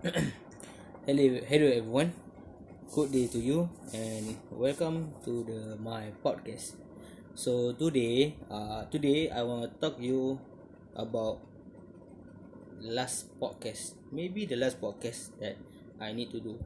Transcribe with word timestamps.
hello, 1.04 1.24
hello 1.44 1.68
everyone. 1.68 2.16
Good 2.88 3.12
day 3.12 3.28
to 3.28 3.36
you 3.36 3.68
and 3.92 4.32
welcome 4.48 5.12
to 5.28 5.44
the 5.44 5.76
my 5.76 6.08
podcast. 6.24 6.80
So 7.36 7.76
today, 7.76 8.32
uh, 8.48 8.88
today 8.88 9.28
I 9.28 9.44
want 9.44 9.68
to 9.68 9.70
talk 9.76 10.00
you 10.00 10.40
about 10.96 11.44
last 12.80 13.28
podcast. 13.36 14.00
Maybe 14.08 14.48
the 14.48 14.56
last 14.56 14.80
podcast 14.80 15.36
that 15.36 15.60
I 16.00 16.16
need 16.16 16.32
to 16.32 16.40
do. 16.40 16.56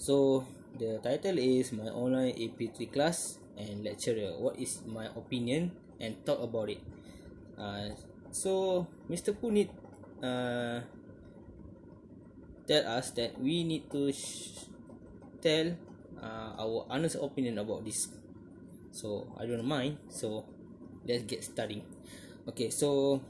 So 0.00 0.48
the 0.72 0.96
title 1.04 1.36
is 1.36 1.76
my 1.76 1.92
online 1.92 2.32
AP3 2.40 2.88
class 2.88 3.36
and 3.60 3.84
lecturer. 3.84 4.32
What 4.40 4.56
is 4.56 4.80
my 4.88 5.12
opinion 5.12 5.76
and 6.00 6.16
talk 6.24 6.40
about 6.40 6.72
it. 6.72 6.80
Uh, 7.52 7.92
so 8.32 8.88
Mr. 9.12 9.36
Punit 9.36 9.68
uh, 10.24 10.80
tell 12.72 12.88
us 12.88 13.12
that 13.12 13.36
we 13.36 13.68
need 13.68 13.84
to 13.92 14.08
tell 15.44 15.76
uh, 16.16 16.56
our 16.56 16.88
honest 16.88 17.20
opinion 17.20 17.60
about 17.60 17.84
this. 17.84 18.08
So 18.96 19.28
I 19.36 19.44
don't 19.44 19.68
mind. 19.68 20.00
So 20.08 20.48
let's 21.04 21.28
get 21.28 21.44
starting. 21.44 21.84
Okay, 22.48 22.72
so 22.72 23.20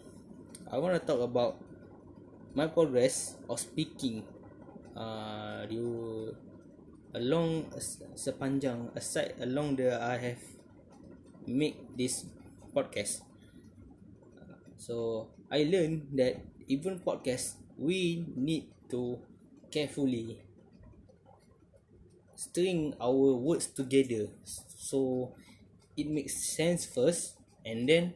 I 0.70 0.78
want 0.78 0.94
to 0.94 1.02
talk 1.02 1.18
about 1.18 1.58
my 2.54 2.70
progress 2.70 3.34
of 3.50 3.58
speaking. 3.58 4.22
Uh, 4.94 5.66
you 5.66 6.30
along 7.18 7.66
sepanjang 8.14 8.94
aside 8.94 9.34
along 9.42 9.74
the 9.74 9.98
I 9.98 10.22
have 10.22 10.42
make 11.50 11.82
this 11.98 12.30
podcast. 12.70 13.26
So 14.78 15.26
I 15.50 15.66
learned 15.66 16.14
that 16.14 16.38
even 16.70 17.02
podcast 17.02 17.58
we 17.74 18.22
need 18.38 18.70
to 18.94 19.18
carefully 19.72 20.38
string 22.36 22.94
our 23.00 23.34
words 23.36 23.66
together. 23.68 24.28
So 24.44 25.32
it 25.96 26.08
makes 26.08 26.34
sense 26.56 26.86
first 26.86 27.36
and 27.64 27.88
then 27.88 28.14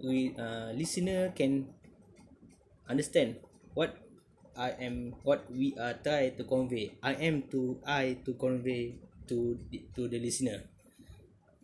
we 0.00 0.34
uh, 0.38 0.72
listener 0.72 1.32
can 1.34 1.68
understand 2.88 3.36
what 3.74 3.96
I 4.56 4.70
am 4.86 5.16
what 5.26 5.50
we 5.50 5.74
are 5.76 5.94
try 5.98 6.30
to 6.38 6.44
convey. 6.44 6.94
I 7.02 7.12
am 7.18 7.42
to 7.50 7.80
I 7.86 8.22
to 8.24 8.32
convey 8.38 8.94
to 9.28 9.58
to 9.96 10.02
the 10.08 10.18
listener. 10.22 10.62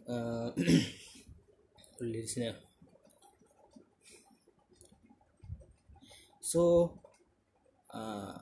Uh, 0.09 0.51
listener. 2.01 2.57
So 6.41 6.98
uh, 7.92 8.39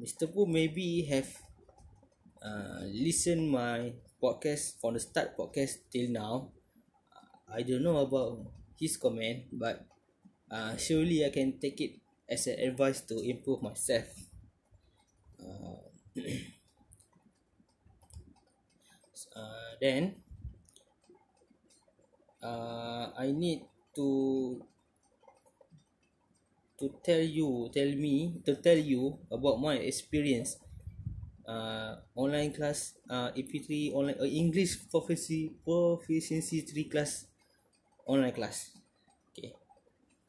Mr. 0.00 0.26
Pooh 0.32 0.46
maybe 0.46 1.02
have 1.12 1.28
uh, 2.44 2.82
listen 3.06 3.48
my 3.48 3.92
podcast 4.22 4.76
from 4.80 4.92
the 4.94 5.00
start 5.00 5.32
podcast 5.38 5.74
till 5.92 6.08
now. 6.10 6.50
I 7.52 7.60
don't 7.62 7.82
know 7.82 7.98
about 7.98 8.46
his 8.80 8.96
comment, 8.96 9.44
but 9.52 9.84
uh, 10.50 10.76
surely 10.76 11.24
I 11.26 11.30
can 11.30 11.58
take 11.60 11.80
it 11.80 11.92
as 12.28 12.46
an 12.48 12.58
advice 12.60 13.00
to 13.10 13.20
improve 13.20 13.62
myself. 13.62 14.08
Uh, 15.40 15.76
uh, 19.36 19.76
then 19.80 20.16
uh, 22.42 23.12
I 23.16 23.32
need 23.32 23.64
to 23.96 24.06
to 26.80 26.88
tell 27.04 27.20
you 27.20 27.68
tell 27.72 27.92
me 27.94 28.40
to 28.44 28.56
tell 28.56 28.76
you 28.76 29.18
about 29.30 29.60
my 29.60 29.76
experience. 29.76 30.56
Uh, 31.50 31.98
online 32.14 32.54
class 32.54 32.94
uh, 33.10 33.34
AP3 33.34 33.90
online 33.90 34.14
uh, 34.20 34.24
English 34.24 34.86
proficiency 34.86 35.50
proficiency 35.66 36.62
3 36.62 36.86
class 36.86 37.26
online 38.06 38.32
class. 38.32 38.70
Okay. 39.34 39.58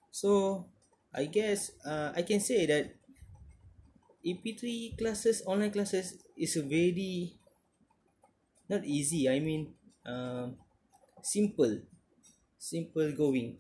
So 0.10 0.66
I 1.14 1.26
guess 1.30 1.72
uh, 1.86 2.12
I 2.18 2.24
can 2.24 2.42
say 2.42 2.66
that 2.66 2.98
EP3 4.26 4.98
classes 4.98 5.44
online 5.46 5.70
classes 5.70 6.18
is 6.36 6.58
a 6.58 6.64
very 6.66 7.38
not 8.66 8.82
easy. 8.84 9.30
I 9.30 9.40
mean 9.40 9.78
uh, 10.02 10.50
simple 11.22 11.86
simple 12.58 13.12
going. 13.14 13.58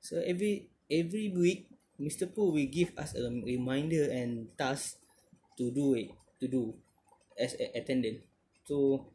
So 0.00 0.20
every 0.20 0.68
every 0.90 1.32
week 1.32 1.68
Mr. 1.98 2.26
Pooh 2.26 2.54
will 2.54 2.70
give 2.70 2.94
us 2.96 3.14
a 3.14 3.26
reminder 3.26 4.06
and 4.10 4.48
task 4.56 4.98
to 5.58 5.70
do 5.74 5.94
it 5.94 6.10
to 6.40 6.46
do 6.46 6.74
as 7.38 7.54
a 7.58 7.74
attendant. 7.74 8.22
So 8.64 9.10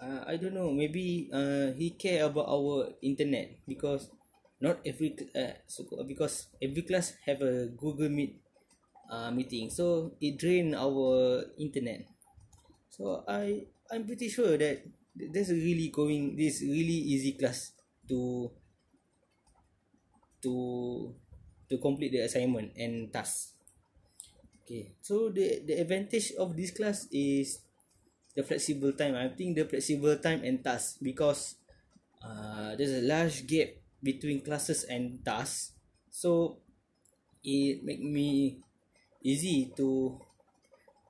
uh, 0.00 0.22
I 0.26 0.36
don't 0.36 0.54
know 0.54 0.70
maybe 0.70 1.30
uh, 1.32 1.74
he 1.74 1.90
care 1.98 2.26
about 2.26 2.46
our 2.48 2.94
internet 3.02 3.58
because 3.66 4.10
not 4.62 4.78
every 4.86 5.14
uh, 5.34 5.58
so 5.66 5.82
because 6.06 6.46
every 6.62 6.82
class 6.82 7.18
have 7.26 7.42
a 7.42 7.66
Google 7.74 8.08
Meet 8.08 8.38
uh, 9.10 9.30
meeting 9.30 9.70
so 9.70 10.14
it 10.20 10.38
drain 10.38 10.74
our 10.74 11.42
internet. 11.58 12.06
So 12.90 13.24
I 13.26 13.66
I'm 13.90 14.06
pretty 14.06 14.28
sure 14.28 14.56
that 14.56 14.86
a 15.50 15.54
really 15.54 15.88
going 15.90 16.36
this 16.36 16.62
really 16.62 17.00
easy 17.10 17.32
class 17.34 17.72
to 18.08 18.50
to 20.42 21.14
to 21.72 21.80
complete 21.80 22.12
the 22.12 22.20
assignment 22.28 22.76
and 22.76 23.08
task. 23.08 23.56
Okay, 24.62 24.92
so 25.00 25.32
the 25.32 25.64
the 25.64 25.80
advantage 25.80 26.36
of 26.36 26.52
this 26.52 26.68
class 26.70 27.08
is 27.08 27.64
the 28.36 28.44
flexible 28.44 28.92
time. 28.92 29.16
I 29.16 29.32
think 29.32 29.56
the 29.56 29.64
flexible 29.64 30.20
time 30.20 30.44
and 30.44 30.60
task 30.60 31.00
because 31.00 31.56
uh, 32.20 32.76
there's 32.76 33.00
a 33.00 33.08
large 33.08 33.48
gap 33.48 33.72
between 34.04 34.44
classes 34.44 34.84
and 34.84 35.24
tasks. 35.24 35.72
So 36.12 36.60
it 37.40 37.80
make 37.80 38.04
me 38.04 38.60
easy 39.24 39.72
to 39.80 40.20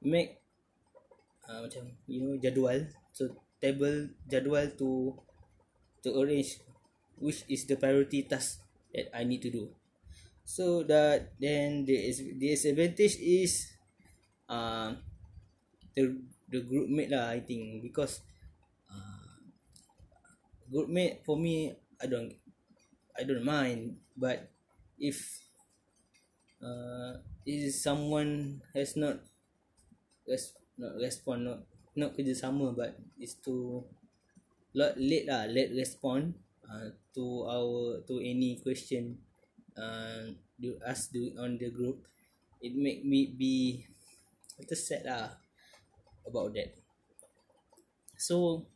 make 0.00 0.39
uh, 1.50 1.67
macam 1.67 1.93
you 2.06 2.23
know 2.23 2.34
jadual 2.39 2.89
so 3.12 3.29
table 3.61 4.09
jadual 4.31 4.71
to 4.79 5.12
to 6.03 6.09
arrange 6.19 6.61
which 7.21 7.44
is 7.53 7.69
the 7.69 7.77
priority 7.77 8.25
task 8.25 8.65
that 8.93 9.12
I 9.15 9.25
need 9.25 9.44
to 9.44 9.50
do 9.53 9.71
so 10.45 10.83
that 10.85 11.33
then 11.41 11.85
the 11.87 11.97
disadvantage 12.39 13.17
is 13.21 13.73
uh, 14.49 14.95
the 15.97 16.03
the 16.53 16.61
group 16.69 16.89
mate 16.89 17.11
lah 17.11 17.33
I 17.33 17.41
think. 17.41 17.83
Because 17.83 18.21
uh, 18.91 19.39
group 20.71 20.89
mate 20.89 21.23
for 21.27 21.37
me 21.39 21.55
I 22.03 22.07
don't 22.07 22.33
I 23.19 23.25
don't 23.25 23.45
mind. 23.45 23.99
But 24.17 24.51
if 24.99 25.19
uh, 26.63 27.21
is 27.47 27.83
someone 27.83 28.63
has 28.75 28.97
not 28.97 29.21
res- 30.31 30.57
not 30.81 30.95
respond 31.05 31.41
not 31.49 31.61
not 32.01 32.11
kerjasama 32.17 32.67
but 32.79 32.91
is 33.25 33.35
too 33.45 33.85
lot 34.79 34.95
late 35.11 35.27
lah 35.31 35.45
late 35.57 35.73
respond 35.83 36.35
uh, 36.71 36.89
to 37.15 37.25
our 37.55 38.01
to 38.09 38.15
any 38.33 38.51
question 38.65 39.19
uh, 39.77 40.33
do 40.60 40.78
us 40.84 41.09
do 41.09 41.33
on 41.38 41.59
the 41.59 41.71
group 41.71 42.05
it 42.62 42.75
make 42.77 43.05
me 43.05 43.33
be 43.33 43.87
little 44.59 44.78
sad 44.78 45.03
lah 45.03 45.34
about 46.28 46.55
that 46.55 46.71
so 48.15 48.66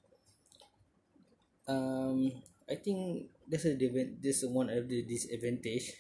um 1.71 2.31
I 2.67 2.75
think 2.75 3.31
that's 3.47 3.67
a 3.67 3.79
this 4.19 4.43
one 4.43 4.71
of 4.71 4.91
the 4.91 5.07
disadvantage 5.07 5.95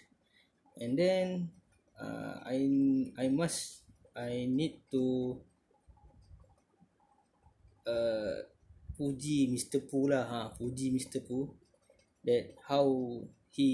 and 0.82 0.98
then 0.98 1.54
uh, 1.94 2.42
I 2.42 2.58
I 3.14 3.30
must 3.30 3.86
I 4.16 4.50
need 4.50 4.82
to 4.90 5.38
uh, 7.86 8.42
puji 8.98 9.52
Mr. 9.52 9.78
Pooh 9.86 10.10
lah 10.10 10.24
ha, 10.26 10.40
puji 10.58 10.90
Mr. 10.90 11.22
Pooh 11.22 11.54
that 12.26 12.58
how 12.66 12.88
he 13.56 13.68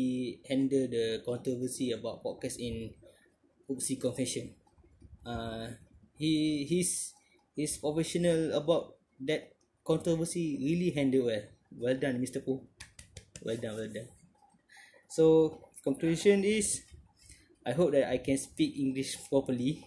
handled 0.48 0.90
the 0.96 1.06
controversy 1.28 1.90
about 1.92 2.22
podcast 2.24 2.56
in 2.68 2.74
Oopsie 3.70 4.00
Confession. 4.00 4.46
Uh, 5.26 5.66
he 6.22 6.64
he's 6.70 7.14
he's 7.56 7.78
professional 7.78 8.54
about 8.60 8.96
that 9.28 9.42
controversy 9.84 10.46
really 10.60 10.90
handled 10.98 11.26
well. 11.30 11.44
Well 11.82 11.98
done, 12.04 12.16
Mr. 12.24 12.40
Pooh. 12.44 12.62
Well 13.44 13.58
done, 13.58 13.76
well 13.76 13.92
done. 13.92 14.08
So 15.08 15.24
conclusion 15.84 16.42
is, 16.44 16.82
I 17.66 17.72
hope 17.72 17.92
that 17.92 18.08
I 18.10 18.18
can 18.18 18.38
speak 18.38 18.76
English 18.78 19.18
properly 19.28 19.86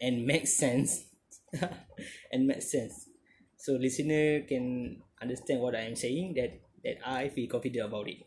and 0.00 0.26
make 0.26 0.46
sense 0.46 1.04
and 2.32 2.46
make 2.46 2.62
sense. 2.62 3.08
So 3.56 3.74
listener 3.74 4.42
can 4.42 5.02
understand 5.22 5.60
what 5.60 5.74
I 5.76 5.82
am 5.86 5.96
saying 5.96 6.34
that 6.36 6.60
that 6.84 6.98
I 7.06 7.28
feel 7.30 7.48
confident 7.48 7.86
about 7.86 8.08
it. 8.08 8.26